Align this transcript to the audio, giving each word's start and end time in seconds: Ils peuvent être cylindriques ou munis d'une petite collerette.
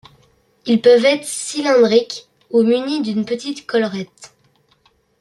Ils 0.65 0.81
peuvent 0.81 1.05
être 1.05 1.25
cylindriques 1.25 2.27
ou 2.49 2.63
munis 2.63 3.03
d'une 3.03 3.23
petite 3.23 3.67
collerette. 3.67 4.33